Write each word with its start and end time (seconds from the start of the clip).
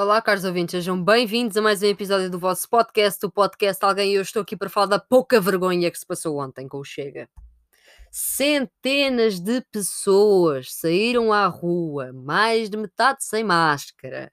Olá, 0.00 0.22
caros 0.22 0.46
ouvintes, 0.46 0.72
sejam 0.72 1.04
bem-vindos 1.04 1.58
a 1.58 1.60
mais 1.60 1.82
um 1.82 1.86
episódio 1.86 2.30
do 2.30 2.38
vosso 2.38 2.66
podcast, 2.70 3.22
o 3.26 3.30
podcast 3.30 3.84
Alguém. 3.84 4.14
Eu 4.14 4.22
estou 4.22 4.40
aqui 4.40 4.56
para 4.56 4.70
falar 4.70 4.86
da 4.86 4.98
pouca 4.98 5.38
vergonha 5.38 5.90
que 5.90 5.98
se 5.98 6.06
passou 6.06 6.38
ontem 6.40 6.66
com 6.66 6.78
o 6.78 6.84
Chega. 6.84 7.28
Centenas 8.10 9.38
de 9.38 9.60
pessoas 9.70 10.72
saíram 10.72 11.34
à 11.34 11.46
rua, 11.48 12.14
mais 12.14 12.70
de 12.70 12.78
metade 12.78 13.22
sem 13.22 13.44
máscara. 13.44 14.32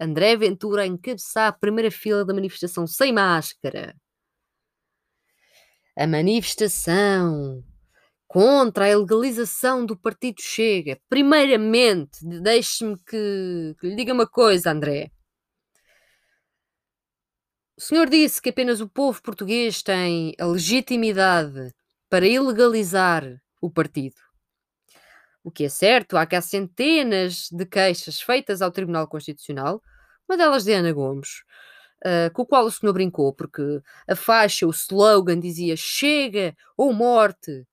André 0.00 0.34
Ventura 0.34 0.84
a 0.84 0.86
encabeçar 0.86 1.48
a 1.48 1.52
primeira 1.52 1.90
fila 1.90 2.24
da 2.24 2.32
manifestação 2.32 2.86
sem 2.86 3.12
máscara. 3.12 3.94
A 5.94 6.06
manifestação 6.06 7.62
contra 8.34 8.92
a 8.92 8.98
legalização 8.98 9.86
do 9.86 9.96
Partido 9.96 10.42
Chega. 10.42 10.98
Primeiramente, 11.08 12.18
deixe-me 12.42 12.96
que, 12.98 13.76
que 13.78 13.86
lhe 13.86 13.94
diga 13.94 14.12
uma 14.12 14.26
coisa, 14.26 14.72
André. 14.72 15.12
O 17.76 17.80
senhor 17.80 18.10
disse 18.10 18.42
que 18.42 18.48
apenas 18.48 18.80
o 18.80 18.88
povo 18.88 19.22
português 19.22 19.84
tem 19.84 20.34
a 20.36 20.46
legitimidade 20.46 21.72
para 22.10 22.26
ilegalizar 22.26 23.40
o 23.62 23.70
partido. 23.70 24.16
O 25.44 25.50
que 25.52 25.66
é 25.66 25.68
certo, 25.68 26.16
há 26.16 26.26
cá 26.26 26.40
centenas 26.40 27.48
de 27.52 27.64
queixas 27.64 28.20
feitas 28.20 28.60
ao 28.60 28.72
Tribunal 28.72 29.06
Constitucional, 29.06 29.80
uma 30.28 30.36
delas 30.36 30.64
de 30.64 30.72
Ana 30.72 30.92
Gomes, 30.92 31.44
uh, 32.04 32.32
com 32.32 32.42
o 32.42 32.46
qual 32.46 32.64
o 32.64 32.70
senhor 32.72 32.94
brincou, 32.94 33.32
porque 33.32 33.80
a 34.08 34.16
faixa, 34.16 34.66
o 34.66 34.70
slogan 34.70 35.38
dizia 35.38 35.76
chega 35.76 36.52
ou 36.76 36.92
morte 36.92 37.64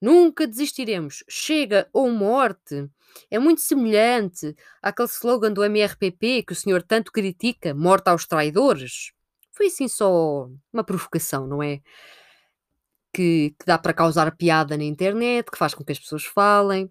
Nunca 0.00 0.46
desistiremos. 0.46 1.24
Chega 1.28 1.88
ou 1.92 2.10
morte. 2.10 2.88
É 3.30 3.38
muito 3.38 3.60
semelhante 3.62 4.54
àquele 4.82 5.08
slogan 5.08 5.52
do 5.52 5.64
MRPP 5.64 6.42
que 6.42 6.52
o 6.52 6.56
senhor 6.56 6.82
tanto 6.82 7.10
critica, 7.10 7.74
morte 7.74 8.08
aos 8.08 8.26
traidores. 8.26 9.12
Foi 9.52 9.66
assim 9.66 9.88
só 9.88 10.48
uma 10.72 10.84
provocação, 10.84 11.46
não 11.46 11.62
é? 11.62 11.80
Que, 13.12 13.54
que 13.58 13.64
dá 13.66 13.78
para 13.78 13.94
causar 13.94 14.36
piada 14.36 14.76
na 14.76 14.84
internet, 14.84 15.50
que 15.50 15.56
faz 15.56 15.72
com 15.74 15.82
que 15.82 15.92
as 15.92 15.98
pessoas 15.98 16.24
falem. 16.24 16.90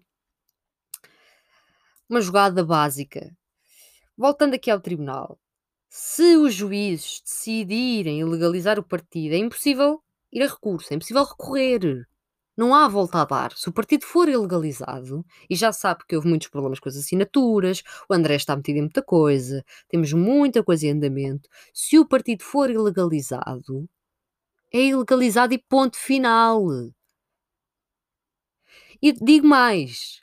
Uma 2.08 2.20
jogada 2.20 2.64
básica. 2.64 3.32
Voltando 4.16 4.54
aqui 4.54 4.70
ao 4.70 4.80
tribunal. 4.80 5.38
Se 5.88 6.36
os 6.36 6.52
juízes 6.52 7.22
decidirem 7.24 8.24
legalizar 8.24 8.78
o 8.78 8.82
partido, 8.82 9.34
é 9.34 9.38
impossível 9.38 10.02
ir 10.32 10.42
a 10.42 10.46
recurso, 10.46 10.92
é 10.92 10.96
impossível 10.96 11.24
recorrer 11.24 12.06
não 12.56 12.74
há 12.74 12.88
volta 12.88 13.20
a 13.20 13.24
dar. 13.24 13.52
Se 13.56 13.68
o 13.68 13.72
partido 13.72 14.04
for 14.04 14.28
ilegalizado, 14.28 15.24
e 15.48 15.54
já 15.54 15.72
sabe 15.72 16.04
que 16.08 16.16
houve 16.16 16.28
muitos 16.28 16.48
problemas 16.48 16.80
com 16.80 16.88
as 16.88 16.96
assinaturas, 16.96 17.82
o 18.08 18.14
André 18.14 18.36
está 18.36 18.56
metido 18.56 18.76
em 18.78 18.82
muita 18.82 19.02
coisa, 19.02 19.64
temos 19.88 20.12
muita 20.12 20.62
coisa 20.64 20.86
em 20.86 20.92
andamento. 20.92 21.48
Se 21.74 21.98
o 21.98 22.06
partido 22.06 22.42
for 22.42 22.70
ilegalizado, 22.70 23.88
é 24.72 24.80
ilegalizado 24.80 25.54
e 25.54 25.58
ponto 25.58 25.96
final. 25.98 26.66
E 29.02 29.12
digo 29.12 29.46
mais: 29.46 30.22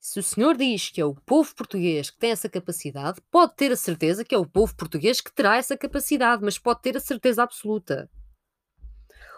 se 0.00 0.18
o 0.18 0.22
senhor 0.22 0.56
diz 0.56 0.88
que 0.88 1.00
é 1.00 1.04
o 1.04 1.14
povo 1.14 1.54
português 1.54 2.10
que 2.10 2.18
tem 2.18 2.30
essa 2.30 2.48
capacidade, 2.48 3.20
pode 3.30 3.54
ter 3.56 3.70
a 3.72 3.76
certeza 3.76 4.24
que 4.24 4.34
é 4.34 4.38
o 4.38 4.46
povo 4.46 4.74
português 4.74 5.20
que 5.20 5.32
terá 5.32 5.56
essa 5.56 5.76
capacidade, 5.76 6.42
mas 6.42 6.58
pode 6.58 6.80
ter 6.80 6.96
a 6.96 7.00
certeza 7.00 7.42
absoluta. 7.42 8.10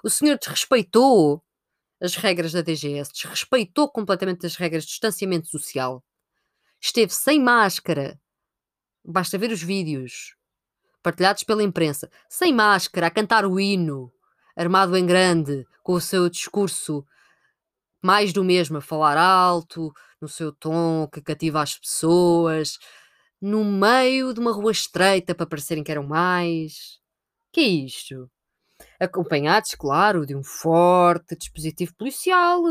O 0.04 0.08
senhor 0.08 0.38
desrespeitou 0.38 1.42
as 2.00 2.14
regras 2.14 2.52
da 2.52 2.62
DGS, 2.62 3.12
desrespeitou 3.12 3.90
completamente 3.90 4.46
as 4.46 4.56
regras 4.56 4.84
de 4.84 4.90
distanciamento 4.90 5.48
social, 5.48 6.02
esteve 6.80 7.12
sem 7.12 7.40
máscara, 7.40 8.18
basta 9.04 9.36
ver 9.36 9.52
os 9.52 9.62
vídeos 9.62 10.34
partilhados 11.02 11.44
pela 11.44 11.62
imprensa, 11.62 12.10
sem 12.28 12.52
máscara, 12.52 13.06
a 13.06 13.10
cantar 13.10 13.46
o 13.46 13.58
hino, 13.58 14.12
armado 14.56 14.96
em 14.96 15.06
grande, 15.06 15.66
com 15.82 15.94
o 15.94 16.00
seu 16.00 16.28
discurso 16.28 17.06
mais 18.02 18.32
do 18.32 18.44
mesmo, 18.44 18.78
a 18.78 18.80
falar 18.80 19.16
alto, 19.16 19.92
no 20.20 20.28
seu 20.28 20.52
tom 20.52 21.08
que 21.12 21.20
cativa 21.20 21.62
as 21.62 21.78
pessoas, 21.78 22.78
no 23.40 23.64
meio 23.64 24.34
de 24.34 24.40
uma 24.40 24.52
rua 24.52 24.72
estreita 24.72 25.34
para 25.34 25.46
parecerem 25.46 25.84
que 25.84 25.90
eram 25.90 26.06
mais. 26.06 26.98
Que 27.52 27.60
é 27.60 27.64
isto? 27.64 28.30
Acompanhados, 28.98 29.74
claro, 29.74 30.26
de 30.26 30.34
um 30.34 30.42
forte 30.42 31.36
dispositivo 31.36 31.94
policial. 31.96 32.62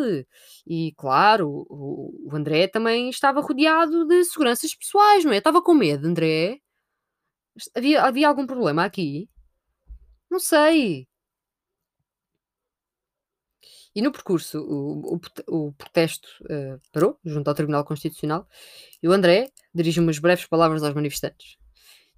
E, 0.68 0.94
claro, 0.98 1.66
o, 1.70 2.30
André 2.32 2.68
também 2.68 3.10
estava 3.10 3.42
rodeado 3.42 4.06
de 4.06 4.24
seguranças 4.26 4.76
pessoais, 4.76 5.26
não 5.26 5.34
é? 5.34 5.38
Estava 5.38 5.62
com 5.62 5.74
medo, 5.74 6.08
André. 6.08 6.60
Havia, 7.76 8.04
havia 8.04 8.28
algum 8.28 8.46
problema 8.46 8.86
aqui? 8.86 9.30
Não 10.30 10.40
sei. 10.40 11.08
E 13.96 14.02
no 14.02 14.12
percurso, 14.12 14.60
o, 14.60 15.16
o, 15.16 15.68
o 15.68 15.74
protesto 15.74 16.30
uh, 16.44 16.80
parou 16.92 17.20
junto 17.26 17.48
ao 17.48 17.56
Tribunal 17.56 17.84
Constitucional 17.84 18.48
e 19.02 19.08
o 19.08 19.12
André 19.12 19.52
dirigiu 19.74 20.04
umas 20.04 20.20
breves 20.20 20.46
palavras 20.46 20.84
aos 20.84 20.94
manifestantes. 20.94 21.58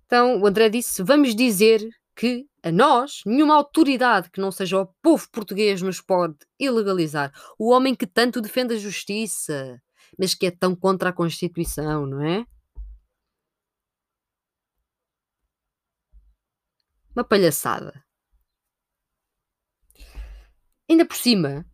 Então 0.05 0.41
o 0.41 0.45
André 0.45 0.69
disse: 0.69 1.01
Vamos 1.01 1.33
dizer 1.33 1.87
que 2.15 2.47
a 2.63 2.71
nós, 2.71 3.21
nenhuma 3.25 3.55
autoridade 3.55 4.29
que 4.29 4.41
não 4.41 4.51
seja 4.51 4.79
o 4.81 4.87
povo 5.01 5.29
português 5.31 5.81
nos 5.81 6.01
pode 6.01 6.37
ilegalizar. 6.59 7.31
O 7.57 7.71
homem 7.71 7.95
que 7.95 8.05
tanto 8.07 8.41
defende 8.41 8.75
a 8.75 8.77
justiça, 8.77 9.81
mas 10.17 10.33
que 10.35 10.45
é 10.47 10.51
tão 10.51 10.75
contra 10.75 11.09
a 11.09 11.13
Constituição, 11.13 12.05
não 12.05 12.21
é? 12.21 12.45
Uma 17.15 17.23
palhaçada. 17.23 18.03
Ainda 20.89 21.05
por 21.05 21.15
cima, 21.15 21.65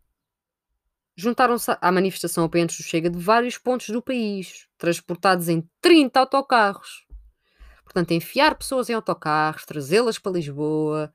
juntaram-se 1.16 1.76
à 1.82 1.92
manifestação 1.92 2.44
apoiantes 2.44 2.78
do 2.78 2.84
Chega 2.84 3.10
de 3.10 3.18
vários 3.18 3.58
pontos 3.58 3.90
do 3.90 4.02
país, 4.02 4.68
transportados 4.78 5.50
em 5.50 5.68
30 5.82 6.20
autocarros. 6.20 7.07
Portanto, 7.88 8.12
enfiar 8.12 8.58
pessoas 8.58 8.90
em 8.90 8.94
autocarros, 8.94 9.66
trazê-las 9.66 10.20
para 10.20 10.34
Lisboa, 10.34 11.14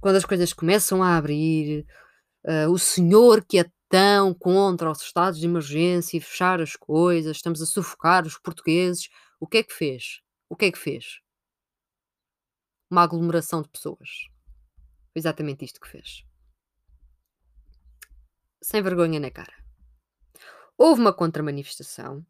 quando 0.00 0.14
as 0.14 0.24
coisas 0.24 0.52
começam 0.52 1.02
a 1.02 1.16
abrir, 1.16 1.84
uh, 2.46 2.70
o 2.70 2.78
senhor 2.78 3.44
que 3.44 3.58
é 3.58 3.64
tão 3.88 4.32
contra 4.32 4.90
os 4.90 5.02
estados 5.02 5.40
de 5.40 5.46
emergência 5.46 6.16
e 6.16 6.20
fechar 6.20 6.60
as 6.60 6.76
coisas, 6.76 7.36
estamos 7.36 7.60
a 7.60 7.66
sufocar 7.66 8.24
os 8.24 8.38
portugueses, 8.38 9.08
o 9.40 9.46
que 9.46 9.58
é 9.58 9.62
que 9.64 9.74
fez? 9.74 10.20
O 10.48 10.54
que 10.54 10.66
é 10.66 10.72
que 10.72 10.78
fez? 10.78 11.20
Uma 12.88 13.02
aglomeração 13.02 13.60
de 13.60 13.68
pessoas. 13.68 14.08
Foi 15.12 15.18
exatamente 15.18 15.64
isto 15.64 15.80
que 15.80 15.88
fez. 15.88 16.22
Sem 18.62 18.80
vergonha 18.82 19.18
na 19.18 19.32
cara. 19.32 19.52
Houve 20.78 21.00
uma 21.00 21.12
contramanifestação 21.12 22.24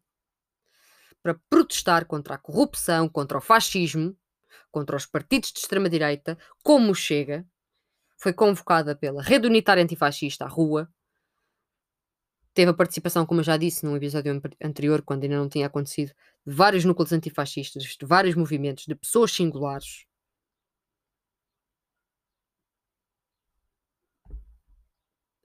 para 1.23 1.39
protestar 1.49 2.05
contra 2.05 2.35
a 2.35 2.37
corrupção, 2.37 3.07
contra 3.07 3.37
o 3.37 3.41
fascismo, 3.41 4.15
contra 4.69 4.97
os 4.97 5.05
partidos 5.05 5.53
de 5.53 5.59
extrema-direita, 5.59 6.37
como 6.61 6.93
Chega. 6.93 7.47
Foi 8.17 8.33
convocada 8.33 8.95
pela 8.95 9.23
Rede 9.23 9.47
Unitária 9.47 9.81
Antifascista 9.81 10.45
à 10.45 10.47
rua. 10.47 10.91
Teve 12.53 12.71
a 12.71 12.73
participação, 12.73 13.25
como 13.25 13.39
eu 13.39 13.43
já 13.43 13.57
disse 13.57 13.85
num 13.85 13.95
episódio 13.95 14.39
anterior, 14.61 15.01
quando 15.01 15.23
ainda 15.23 15.37
não 15.37 15.49
tinha 15.49 15.65
acontecido, 15.67 16.13
de 16.45 16.53
vários 16.53 16.85
núcleos 16.85 17.11
antifascistas, 17.13 17.83
de 17.83 18.05
vários 18.05 18.35
movimentos, 18.35 18.85
de 18.85 18.93
pessoas 18.93 19.31
singulares. 19.31 20.05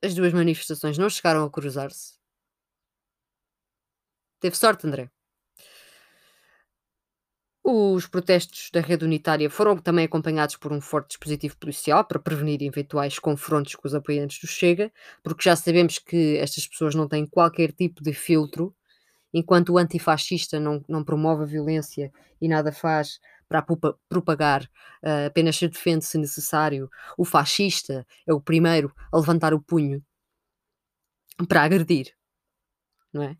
As 0.03 0.15
duas 0.15 0.33
manifestações 0.33 0.99
não 0.99 1.09
chegaram 1.09 1.45
a 1.45 1.51
cruzar-se. 1.51 2.19
Teve 4.41 4.57
sorte, 4.57 4.87
André. 4.87 5.11
Os 7.71 8.07
protestos 8.07 8.71
da 8.73 8.81
rede 8.81 9.05
unitária 9.05 9.51
foram 9.51 9.77
também 9.77 10.07
acompanhados 10.07 10.57
por 10.57 10.73
um 10.73 10.81
forte 10.81 11.09
dispositivo 11.09 11.55
policial 11.59 12.03
para 12.03 12.19
prevenir 12.19 12.63
eventuais 12.63 13.19
confrontos 13.19 13.75
com 13.75 13.87
os 13.87 13.95
apoiantes 13.95 14.41
do 14.41 14.47
Chega, 14.47 14.91
porque 15.23 15.43
já 15.43 15.55
sabemos 15.55 15.99
que 15.99 16.39
estas 16.39 16.67
pessoas 16.67 16.95
não 16.95 17.07
têm 17.07 17.27
qualquer 17.27 17.73
tipo 17.73 18.03
de 18.03 18.15
filtro, 18.15 18.75
enquanto 19.35 19.75
o 19.75 19.77
antifascista 19.77 20.59
não, 20.59 20.83
não 20.89 21.05
promove 21.05 21.43
a 21.43 21.47
violência 21.47 22.11
e 22.41 22.49
nada 22.49 22.73
faz 22.73 23.21
para 23.47 23.63
propagar, 24.09 24.63
uh, 25.05 25.27
apenas 25.27 25.57
se 25.57 25.69
defende 25.69 26.07
se 26.07 26.17
necessário. 26.17 26.89
O 27.19 27.25
fascista 27.27 28.07
é 28.27 28.33
o 28.33 28.41
primeiro 28.41 28.95
a 29.13 29.19
levantar 29.19 29.53
o 29.53 29.61
punho 29.61 30.03
para 31.47 31.65
agredir, 31.65 32.15
não 33.13 33.23
é? 33.23 33.37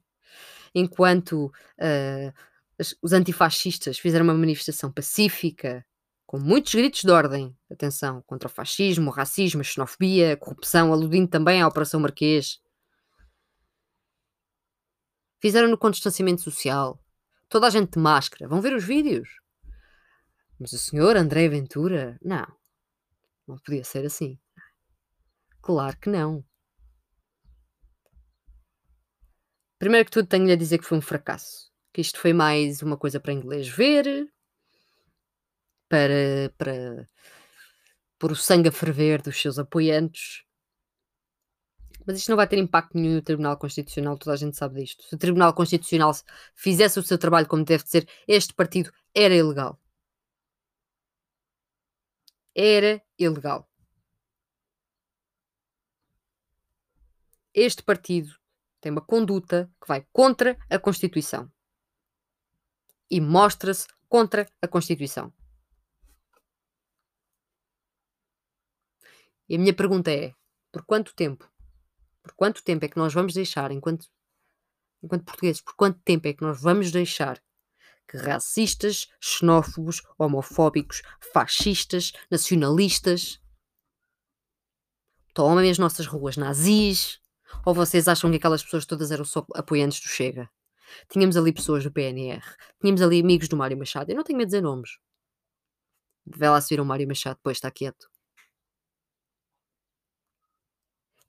Enquanto 0.75 1.47
uh, 1.47 2.33
os 3.03 3.13
antifascistas 3.13 3.99
fizeram 3.99 4.25
uma 4.25 4.35
manifestação 4.35 4.93
pacífica, 4.93 5.85
com 6.27 6.39
muitos 6.39 6.75
gritos 6.75 7.03
de 7.03 7.11
ordem, 7.11 7.57
atenção, 7.71 8.23
contra 8.27 8.49
o 8.49 8.53
fascismo, 8.53 9.11
o 9.11 9.13
racismo, 9.13 9.61
a 9.61 9.65
xenofobia, 9.65 10.35
a 10.35 10.37
corrupção, 10.37 10.93
aludindo 10.93 11.29
também 11.29 11.63
à 11.63 11.67
Operação 11.67 12.01
Marquês. 12.01 12.61
Fizeram-no 15.41 15.79
com 15.79 15.91
distanciamento 15.91 16.43
social, 16.43 17.01
Toda 17.49 17.67
a 17.67 17.71
gente 17.71 17.93
de 17.93 17.99
máscara. 17.99 18.47
Vão 18.47 18.61
ver 18.61 18.75
os 18.75 18.85
vídeos. 18.85 19.29
Mas 20.61 20.73
o 20.73 20.79
senhor 20.79 21.17
André 21.17 21.49
Ventura, 21.49 22.19
não. 22.23 22.47
Não 23.47 23.57
podia 23.59 23.85
ser 23.85 24.05
assim. 24.05 24.39
Claro 25.63 25.97
que 25.99 26.11
não. 26.11 26.45
Primeiro 29.79 30.05
que 30.05 30.11
tudo, 30.11 30.29
tenho-lhe 30.29 30.53
a 30.53 30.57
dizer 30.57 30.79
que 30.79 30.85
foi 30.85 30.99
um 30.99 31.03
fracasso. 31.03 31.73
Que 31.93 32.01
isto 32.01 32.19
foi 32.21 32.33
mais 32.33 32.83
uma 32.83 32.97
coisa 32.97 33.19
para 33.19 33.33
inglês 33.33 33.69
ver, 33.69 34.31
para, 35.89 36.53
para 36.57 37.09
pôr 38.19 38.33
o 38.33 38.37
sangue 38.37 38.69
a 38.69 38.73
ferver 38.73 39.23
dos 39.23 39.41
seus 39.41 39.59
apoiantes. 39.59 40.45
Mas 42.07 42.19
isto 42.19 42.31
não 42.31 42.37
vai 42.37 42.49
ter 42.49 42.59
impacto 42.59 42.97
nenhum 42.97 43.17
no 43.17 43.23
Tribunal 43.23 43.59
Constitucional, 43.59 44.17
toda 44.19 44.33
a 44.35 44.37
gente 44.37 44.57
sabe 44.57 44.81
disto. 44.83 45.05
Se 45.05 45.15
o 45.15 45.19
Tribunal 45.19 45.53
Constitucional 45.55 46.13
fizesse 46.55 46.99
o 46.99 47.03
seu 47.03 47.19
trabalho 47.19 47.47
como 47.47 47.65
deve 47.65 47.87
ser, 47.87 48.09
este 48.27 48.55
partido 48.55 48.91
era 49.15 49.35
ilegal. 49.35 49.79
Era 52.55 53.03
ilegal. 53.19 53.69
Este 57.55 57.83
partido 57.83 58.35
tem 58.81 58.91
uma 58.93 59.05
conduta 59.05 59.71
que 59.81 59.89
vai 59.89 60.07
contra 60.13 60.57
a 60.71 60.79
Constituição. 60.79 61.51
E 63.11 63.21
mostra-se 63.21 63.87
contra 64.09 64.47
a 64.61 64.69
Constituição. 64.69 65.33
E 69.49 69.57
a 69.57 69.59
minha 69.59 69.75
pergunta 69.75 70.11
é: 70.11 70.35
por 70.71 70.85
quanto 70.85 71.15
tempo? 71.15 71.51
Por 72.23 72.33
quanto 72.35 72.63
tempo 72.63 72.85
é 72.85 72.89
que 72.89 72.99
nós 72.99 73.15
vamos 73.15 73.33
deixar, 73.33 73.71
enquanto, 73.71 74.07
enquanto 75.03 75.25
portugueses, 75.25 75.63
por 75.63 75.75
quanto 75.75 75.99
tempo 76.01 76.29
é 76.29 76.35
que 76.35 76.43
nós 76.43 76.61
vamos 76.61 76.91
deixar 76.91 77.43
que 78.07 78.17
racistas, 78.17 79.07
xenófobos, 79.21 80.03
homofóbicos, 80.19 81.03
fascistas, 81.33 82.13
nacionalistas 82.31 83.39
tomem 85.35 85.71
as 85.71 85.79
nossas 85.79 86.07
ruas 86.07 86.37
nazis? 86.37 87.21
Ou 87.65 87.75
vocês 87.75 88.09
acham 88.09 88.31
que 88.31 88.37
aquelas 88.37 88.63
pessoas 88.63 88.87
todas 88.87 89.11
eram 89.11 89.25
só 89.25 89.47
apoiantes 89.55 90.01
do 90.01 90.09
Chega? 90.09 90.51
Tínhamos 91.09 91.37
ali 91.37 91.53
pessoas 91.53 91.85
do 91.85 91.93
PNR, 91.93 92.43
tínhamos 92.81 93.03
ali 93.03 93.21
amigos 93.21 93.49
do 93.49 93.57
Mário 93.57 93.79
Machado. 93.79 94.11
Eu 94.11 94.17
não 94.17 94.25
tenho 94.25 94.39
medo 94.39 94.49
de 94.49 94.53
dizer 94.53 94.63
nomes. 94.63 94.99
Vê 96.27 96.49
lá 96.49 96.61
se 96.61 96.75
o 96.75 96.85
Mário 96.85 97.09
Machado, 97.09 97.37
depois 97.37 97.57
está 97.57 97.71
quieto 97.71 98.09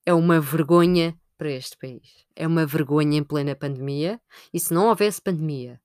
é 0.09 0.13
uma 0.13 0.41
vergonha 0.41 1.15
para 1.37 1.51
este 1.51 1.77
país. 1.77 2.25
É 2.35 2.47
uma 2.47 2.65
vergonha 2.65 3.19
em 3.19 3.23
plena 3.23 3.55
pandemia. 3.55 4.19
E 4.51 4.59
se 4.59 4.73
não 4.73 4.87
houvesse 4.87 5.21
pandemia, 5.21 5.79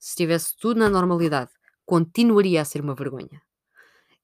se 0.00 0.10
estivesse 0.10 0.56
tudo 0.56 0.80
na 0.80 0.90
normalidade, 0.90 1.52
continuaria 1.86 2.60
a 2.60 2.64
ser 2.64 2.80
uma 2.80 2.96
vergonha. 2.96 3.40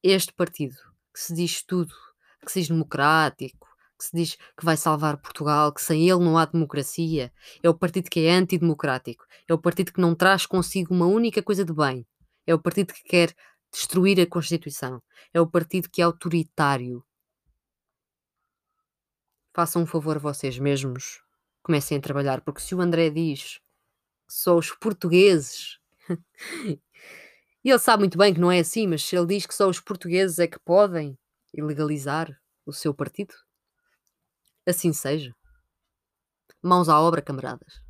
Este 0.03 0.33
partido, 0.33 0.75
que 1.13 1.21
se 1.21 1.33
diz 1.33 1.63
tudo, 1.63 1.93
que 2.45 2.51
se 2.51 2.59
diz 2.59 2.67
democrático, 2.67 3.64
que 3.97 4.05
se 4.05 4.15
diz 4.15 4.35
que 4.57 4.65
vai 4.65 4.77
salvar 4.77 5.17
Portugal, 5.17 5.73
que 5.73 5.81
sem 5.81 6.09
ele 6.09 6.23
não 6.23 6.37
há 6.37 6.45
democracia, 6.45 7.31
é 7.63 7.69
o 7.69 7.73
partido 7.73 8.09
que 8.09 8.25
é 8.25 8.33
antidemocrático, 8.33 9.25
é 9.47 9.53
o 9.53 9.57
partido 9.57 9.93
que 9.93 10.01
não 10.01 10.13
traz 10.13 10.45
consigo 10.45 10.93
uma 10.93 11.05
única 11.05 11.41
coisa 11.41 11.63
de 11.63 11.73
bem, 11.73 12.05
é 12.45 12.53
o 12.53 12.59
partido 12.59 12.93
que 12.93 13.03
quer 13.03 13.33
destruir 13.71 14.19
a 14.19 14.27
Constituição, 14.27 15.01
é 15.33 15.39
o 15.39 15.47
partido 15.47 15.89
que 15.89 16.01
é 16.01 16.05
autoritário, 16.05 17.03
façam 19.53 19.83
um 19.83 19.85
favor 19.85 20.19
vocês 20.19 20.59
mesmos, 20.59 21.21
comecem 21.63 21.97
a 21.97 22.01
trabalhar, 22.01 22.41
porque 22.41 22.61
se 22.61 22.75
o 22.75 22.81
André 22.81 23.09
diz 23.09 23.59
que 24.27 24.33
só 24.33 24.57
os 24.57 24.71
portugueses, 24.71 25.79
e 27.63 27.69
ele 27.69 27.79
sabe 27.79 28.01
muito 28.01 28.17
bem 28.17 28.33
que 28.33 28.39
não 28.39 28.51
é 28.51 28.59
assim, 28.59 28.85
mas 28.85 29.03
se 29.03 29.15
ele 29.15 29.27
diz 29.27 29.45
que 29.45 29.55
só 29.55 29.69
os 29.69 29.79
portugueses 29.79 30.39
é 30.39 30.47
que 30.47 30.59
podem 30.59 31.17
ilegalizar 31.53 32.37
o 32.65 32.73
seu 32.73 32.93
partido, 32.93 33.33
assim 34.71 34.91
seja. 34.93 35.31
Mãos 36.63 36.89
à 36.89 36.99
obra, 36.99 37.21
camaradas. 37.21 37.84